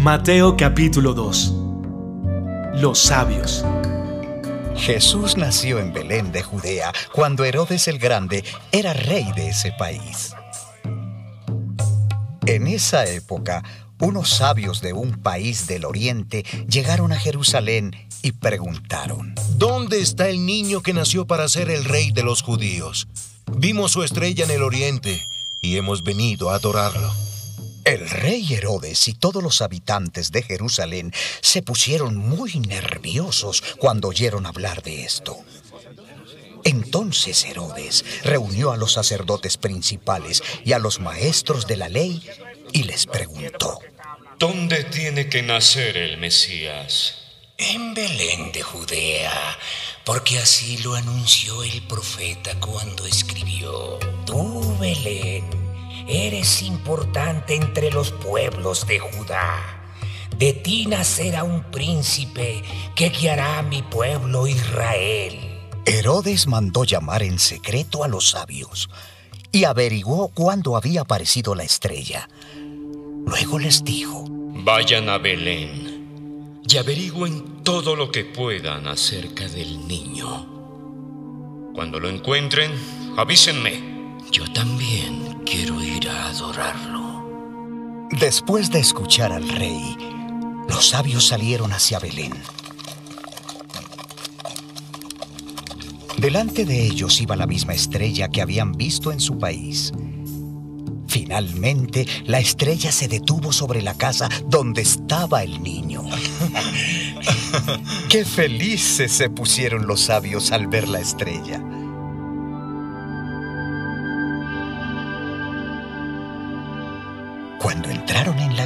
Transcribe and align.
Mateo 0.00 0.56
capítulo 0.56 1.12
2 1.12 1.52
Los 2.76 3.00
sabios 3.00 3.62
Jesús 4.74 5.36
nació 5.36 5.78
en 5.78 5.92
Belén 5.92 6.32
de 6.32 6.42
Judea 6.42 6.90
cuando 7.12 7.44
Herodes 7.44 7.86
el 7.86 7.98
Grande 7.98 8.42
era 8.72 8.94
rey 8.94 9.30
de 9.36 9.50
ese 9.50 9.72
país. 9.72 10.32
En 12.46 12.66
esa 12.66 13.04
época, 13.04 13.62
unos 14.00 14.30
sabios 14.30 14.80
de 14.80 14.94
un 14.94 15.20
país 15.20 15.66
del 15.66 15.84
oriente 15.84 16.46
llegaron 16.66 17.12
a 17.12 17.20
Jerusalén 17.20 17.94
y 18.22 18.32
preguntaron, 18.32 19.34
¿Dónde 19.58 20.00
está 20.00 20.30
el 20.30 20.46
niño 20.46 20.80
que 20.80 20.94
nació 20.94 21.26
para 21.26 21.46
ser 21.46 21.68
el 21.68 21.84
rey 21.84 22.10
de 22.10 22.22
los 22.22 22.40
judíos? 22.40 23.06
Vimos 23.54 23.92
su 23.92 24.02
estrella 24.02 24.46
en 24.46 24.50
el 24.50 24.62
oriente 24.62 25.20
y 25.60 25.76
hemos 25.76 26.02
venido 26.02 26.48
a 26.48 26.54
adorarlo. 26.54 27.12
Rey 28.10 28.54
Herodes 28.54 29.08
y 29.08 29.14
todos 29.14 29.42
los 29.42 29.62
habitantes 29.62 30.32
de 30.32 30.42
Jerusalén 30.42 31.12
se 31.40 31.62
pusieron 31.62 32.16
muy 32.16 32.60
nerviosos 32.60 33.62
cuando 33.78 34.08
oyeron 34.08 34.46
hablar 34.46 34.82
de 34.82 35.04
esto. 35.04 35.36
Entonces 36.64 37.44
Herodes 37.44 38.04
reunió 38.22 38.72
a 38.72 38.76
los 38.76 38.92
sacerdotes 38.92 39.56
principales 39.56 40.42
y 40.64 40.72
a 40.72 40.78
los 40.78 41.00
maestros 41.00 41.66
de 41.66 41.76
la 41.76 41.88
ley 41.88 42.22
y 42.72 42.82
les 42.82 43.06
preguntó, 43.06 43.78
¿Dónde 44.38 44.84
tiene 44.84 45.28
que 45.28 45.42
nacer 45.42 45.96
el 45.96 46.18
Mesías? 46.18 47.14
En 47.58 47.94
Belén 47.94 48.52
de 48.52 48.62
Judea, 48.62 49.58
porque 50.04 50.38
así 50.38 50.78
lo 50.78 50.94
anunció 50.94 51.62
el 51.62 51.82
profeta 51.86 52.58
cuando 52.58 53.04
escribió, 53.04 53.98
Tú, 54.24 54.76
Belén, 54.78 55.69
eres 56.10 56.62
importante 56.62 57.54
entre 57.54 57.90
los 57.90 58.10
pueblos 58.10 58.86
de 58.86 58.98
Judá. 58.98 59.80
De 60.36 60.52
ti 60.52 60.86
nacerá 60.86 61.44
un 61.44 61.62
príncipe 61.70 62.62
que 62.96 63.10
guiará 63.10 63.58
a 63.58 63.62
mi 63.62 63.82
pueblo 63.82 64.46
Israel. 64.46 65.38
Herodes 65.86 66.46
mandó 66.46 66.84
llamar 66.84 67.22
en 67.22 67.38
secreto 67.38 68.04
a 68.04 68.08
los 68.08 68.30
sabios 68.30 68.88
y 69.52 69.64
averiguó 69.64 70.28
cuándo 70.28 70.76
había 70.76 71.02
aparecido 71.02 71.54
la 71.54 71.64
estrella. 71.64 72.28
Luego 73.26 73.58
les 73.58 73.84
dijo, 73.84 74.24
Vayan 74.28 75.08
a 75.08 75.18
Belén 75.18 76.62
y 76.68 76.76
averigüen 76.76 77.62
todo 77.62 77.96
lo 77.96 78.10
que 78.10 78.24
puedan 78.24 78.86
acerca 78.86 79.48
del 79.48 79.86
niño. 79.86 80.46
Cuando 81.74 81.98
lo 82.00 82.08
encuentren, 82.08 82.72
avísenme. 83.16 83.90
Yo 84.30 84.44
también 84.52 85.19
quiero 85.50 85.82
ir 85.82 86.08
a 86.08 86.28
adorarlo. 86.28 88.08
Después 88.20 88.70
de 88.70 88.78
escuchar 88.78 89.32
al 89.32 89.48
rey, 89.48 89.96
los 90.68 90.90
sabios 90.90 91.26
salieron 91.26 91.72
hacia 91.72 91.98
Belén. 91.98 92.32
Delante 96.18 96.64
de 96.64 96.86
ellos 96.86 97.20
iba 97.20 97.34
la 97.34 97.46
misma 97.46 97.72
estrella 97.74 98.28
que 98.28 98.42
habían 98.42 98.72
visto 98.72 99.10
en 99.10 99.18
su 99.18 99.38
país. 99.38 99.92
Finalmente, 101.08 102.06
la 102.26 102.38
estrella 102.38 102.92
se 102.92 103.08
detuvo 103.08 103.52
sobre 103.52 103.82
la 103.82 103.94
casa 103.94 104.28
donde 104.46 104.82
estaba 104.82 105.42
el 105.42 105.60
niño. 105.62 106.04
Qué 108.08 108.24
felices 108.24 109.10
se 109.10 109.30
pusieron 109.30 109.88
los 109.88 110.02
sabios 110.02 110.52
al 110.52 110.68
ver 110.68 110.86
la 110.86 111.00
estrella. 111.00 111.60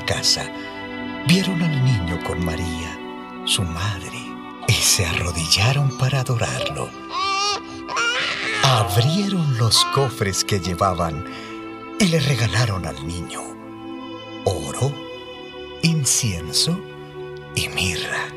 Casa, 0.00 0.50
vieron 1.26 1.62
al 1.62 1.84
niño 1.84 2.22
con 2.24 2.44
María, 2.44 2.98
su 3.44 3.62
madre, 3.62 4.18
y 4.68 4.72
se 4.72 5.04
arrodillaron 5.06 5.96
para 5.98 6.20
adorarlo. 6.20 6.88
Abrieron 8.62 9.58
los 9.58 9.84
cofres 9.86 10.44
que 10.44 10.60
llevaban 10.60 11.24
y 12.00 12.06
le 12.06 12.20
regalaron 12.20 12.86
al 12.86 13.06
niño 13.06 13.54
oro, 14.44 14.92
incienso 15.82 16.78
y 17.54 17.68
mirra. 17.68 18.28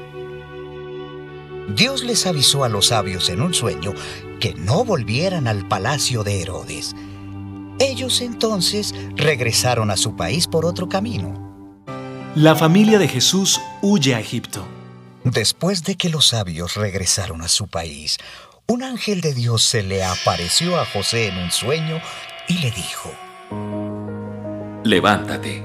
Dios 1.75 2.03
les 2.03 2.25
avisó 2.25 2.63
a 2.63 2.69
los 2.69 2.87
sabios 2.87 3.29
en 3.29 3.41
un 3.41 3.53
sueño 3.53 3.93
que 4.39 4.53
no 4.53 4.85
volvieran 4.85 5.47
al 5.47 5.67
palacio 5.67 6.23
de 6.23 6.41
Herodes. 6.41 6.95
Ellos 7.79 8.21
entonces 8.21 8.95
regresaron 9.15 9.91
a 9.91 9.97
su 9.97 10.15
país 10.15 10.47
por 10.47 10.65
otro 10.65 10.87
camino. 10.87 11.46
La 12.37 12.55
familia 12.55 12.99
de 12.99 13.07
Jesús 13.07 13.59
huye 13.81 14.13
a 14.13 14.19
Egipto. 14.19 14.63
Después 15.23 15.83
de 15.83 15.95
que 15.95 16.07
los 16.07 16.27
sabios 16.27 16.75
regresaron 16.75 17.41
a 17.41 17.47
su 17.47 17.67
país, 17.67 18.19
un 18.67 18.83
ángel 18.83 19.21
de 19.21 19.33
Dios 19.33 19.63
se 19.63 19.81
le 19.81 20.03
apareció 20.03 20.79
a 20.79 20.85
José 20.85 21.29
en 21.29 21.37
un 21.39 21.49
sueño 21.49 21.99
y 22.47 22.59
le 22.59 22.69
dijo, 22.69 23.11
Levántate, 24.83 25.63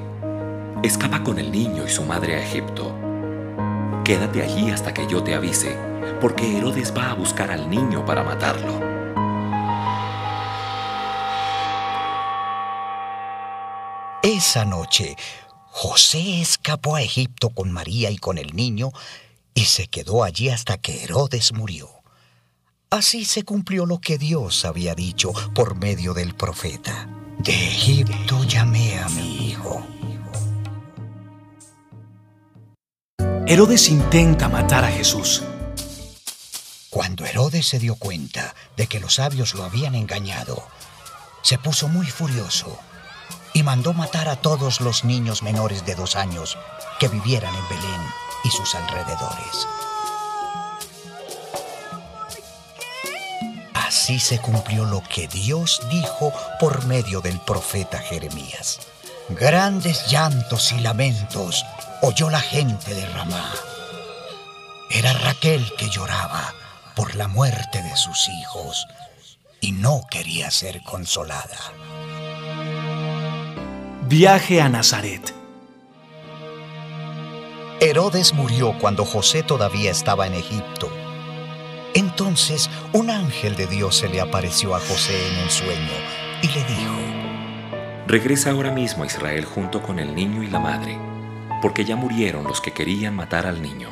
escapa 0.82 1.22
con 1.22 1.38
el 1.38 1.52
niño 1.52 1.84
y 1.86 1.90
su 1.90 2.04
madre 2.04 2.36
a 2.36 2.42
Egipto. 2.42 2.96
Quédate 4.02 4.40
allí 4.42 4.70
hasta 4.70 4.94
que 4.94 5.06
yo 5.06 5.22
te 5.22 5.34
avise, 5.34 5.76
porque 6.22 6.56
Herodes 6.56 6.96
va 6.96 7.10
a 7.10 7.14
buscar 7.14 7.50
al 7.50 7.68
niño 7.68 8.06
para 8.06 8.24
matarlo. 8.24 8.80
Esa 14.22 14.64
noche, 14.64 15.18
José 15.74 16.42
escapó 16.42 16.96
a 16.96 17.02
Egipto 17.02 17.48
con 17.48 17.72
María 17.72 18.10
y 18.10 18.18
con 18.18 18.36
el 18.36 18.54
niño 18.54 18.92
y 19.54 19.64
se 19.64 19.86
quedó 19.86 20.22
allí 20.22 20.50
hasta 20.50 20.76
que 20.76 21.02
Herodes 21.02 21.54
murió. 21.54 21.88
Así 22.90 23.24
se 23.24 23.42
cumplió 23.42 23.86
lo 23.86 23.98
que 23.98 24.18
Dios 24.18 24.66
había 24.66 24.94
dicho 24.94 25.32
por 25.54 25.74
medio 25.76 26.12
del 26.12 26.34
profeta. 26.34 27.08
De 27.38 27.68
Egipto 27.68 28.44
llamé 28.44 28.98
a 28.98 29.08
mi 29.08 29.48
hijo. 29.48 29.84
Herodes 33.46 33.88
intenta 33.88 34.50
matar 34.50 34.84
a 34.84 34.90
Jesús. 34.92 35.42
Cuando 36.90 37.24
Herodes 37.24 37.66
se 37.66 37.78
dio 37.78 37.94
cuenta 37.96 38.54
de 38.76 38.86
que 38.86 39.00
los 39.00 39.14
sabios 39.14 39.54
lo 39.54 39.64
habían 39.64 39.94
engañado, 39.94 40.62
se 41.40 41.56
puso 41.56 41.88
muy 41.88 42.06
furioso 42.06 42.78
mandó 43.62 43.92
matar 43.92 44.28
a 44.28 44.36
todos 44.36 44.80
los 44.80 45.04
niños 45.04 45.42
menores 45.42 45.84
de 45.84 45.94
dos 45.94 46.16
años 46.16 46.58
que 46.98 47.08
vivieran 47.08 47.54
en 47.54 47.68
Belén 47.68 48.00
y 48.44 48.50
sus 48.50 48.74
alrededores. 48.74 49.68
Así 53.74 54.18
se 54.18 54.40
cumplió 54.40 54.84
lo 54.84 55.02
que 55.02 55.28
Dios 55.28 55.82
dijo 55.90 56.32
por 56.58 56.86
medio 56.86 57.20
del 57.20 57.38
profeta 57.40 57.98
Jeremías. 57.98 58.80
Grandes 59.28 60.06
llantos 60.06 60.72
y 60.72 60.80
lamentos 60.80 61.64
oyó 62.00 62.30
la 62.30 62.40
gente 62.40 62.94
de 62.94 63.06
Ramá. 63.06 63.52
Era 64.90 65.12
Raquel 65.12 65.72
que 65.76 65.88
lloraba 65.88 66.54
por 66.96 67.14
la 67.16 67.28
muerte 67.28 67.82
de 67.82 67.96
sus 67.96 68.28
hijos 68.28 68.86
y 69.60 69.72
no 69.72 70.02
quería 70.10 70.50
ser 70.50 70.82
consolada. 70.82 71.72
Viaje 74.12 74.60
a 74.60 74.68
Nazaret. 74.68 75.34
Herodes 77.80 78.34
murió 78.34 78.76
cuando 78.78 79.06
José 79.06 79.42
todavía 79.42 79.90
estaba 79.90 80.26
en 80.26 80.34
Egipto. 80.34 80.92
Entonces 81.94 82.68
un 82.92 83.08
ángel 83.08 83.56
de 83.56 83.66
Dios 83.66 83.96
se 83.96 84.10
le 84.10 84.20
apareció 84.20 84.74
a 84.74 84.80
José 84.80 85.14
en 85.32 85.44
un 85.44 85.48
sueño 85.48 85.94
y 86.42 86.48
le 86.48 86.62
dijo, 86.64 88.06
Regresa 88.06 88.50
ahora 88.50 88.70
mismo 88.70 89.02
a 89.02 89.06
Israel 89.06 89.46
junto 89.46 89.80
con 89.80 89.98
el 89.98 90.14
niño 90.14 90.42
y 90.42 90.48
la 90.48 90.60
madre, 90.60 90.98
porque 91.62 91.86
ya 91.86 91.96
murieron 91.96 92.44
los 92.44 92.60
que 92.60 92.72
querían 92.72 93.16
matar 93.16 93.46
al 93.46 93.62
niño. 93.62 93.88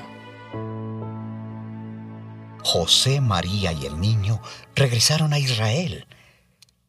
José, 2.62 3.22
María 3.22 3.72
y 3.72 3.86
el 3.86 3.98
niño 3.98 4.42
regresaron 4.74 5.32
a 5.32 5.38
Israel. 5.38 6.04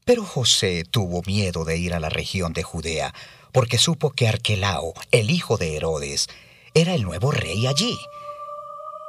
Pero 0.06 0.24
José 0.26 0.84
tuvo 0.90 1.22
miedo 1.26 1.64
de 1.64 1.78
ir 1.78 1.94
a 1.94 2.00
la 2.00 2.10
región 2.10 2.54
de 2.54 2.64
Judea, 2.64 3.14
porque 3.52 3.78
supo 3.78 4.12
que 4.12 4.28
Arquelao, 4.28 4.94
el 5.12 5.30
hijo 5.30 5.58
de 5.58 5.76
Herodes, 5.76 6.28
era 6.74 6.96
el 6.96 7.04
nuevo 7.04 7.32
rey 7.32 7.68
allí. 7.68 7.98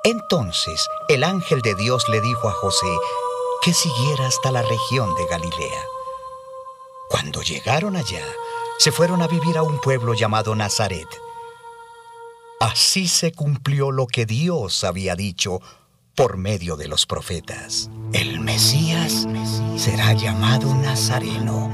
Entonces 0.04 0.86
el 1.08 1.22
ángel 1.24 1.62
de 1.62 1.74
Dios 1.76 2.08
le 2.08 2.20
dijo 2.20 2.48
a 2.48 2.52
José 2.52 2.92
que 3.62 3.72
siguiera 3.72 4.26
hasta 4.26 4.50
la 4.50 4.62
región 4.62 5.14
de 5.14 5.26
Galilea. 5.26 5.84
Cuando 7.08 7.42
llegaron 7.42 7.96
allá, 7.96 8.24
se 8.78 8.90
fueron 8.90 9.22
a 9.22 9.28
vivir 9.28 9.56
a 9.56 9.62
un 9.62 9.80
pueblo 9.80 10.14
llamado 10.14 10.56
Nazaret. 10.56 11.06
Así 12.58 13.06
se 13.06 13.32
cumplió 13.32 13.92
lo 13.92 14.06
que 14.06 14.26
Dios 14.26 14.82
había 14.82 15.14
dicho 15.14 15.60
por 16.16 16.36
medio 16.36 16.76
de 16.76 16.88
los 16.88 17.06
profetas. 17.06 17.88
El 18.12 18.40
Mesías 18.40 19.26
será 19.76 20.12
llamado 20.12 20.74
Nazareno 20.74 21.70